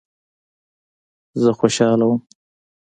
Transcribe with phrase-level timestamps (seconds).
[1.41, 2.19] زه خوشاله وم.